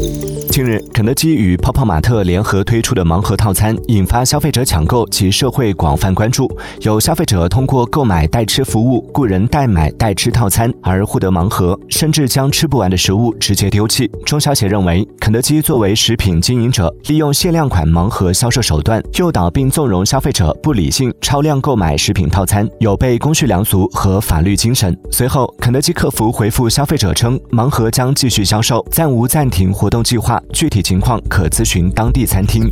[0.00, 0.29] Thank you.
[0.60, 6.46] 近日，肯德基与泡泡玛特联合推出的盲盒套餐引发消费者抢购及社会广泛关注。
[6.82, 14.06] 有消费者通过购买代吃服务、雇人代买代吃套餐而获得盲盒，甚至将吃不完的食物直接丢弃。
[14.26, 24.94] 中消协认为，肯德基作为食品经营者，利用限量款盲盒销售手段诱导并纵容消费者不理性超量购买食品套餐，有悖公序良俗和法律精神。
[25.10, 30.38] 随后，肯德基客服回复消费者称，盲盒将继续销售，暂无暂停活动计划。
[30.52, 32.70] 具体情况可咨询当地餐厅。